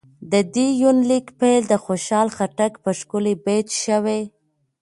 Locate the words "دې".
0.55-0.67